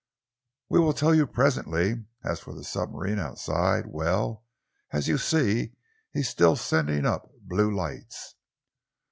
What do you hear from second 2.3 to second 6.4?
for the submarine outside, well, as you see, he is